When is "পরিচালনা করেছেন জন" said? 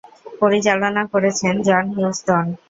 0.41-1.83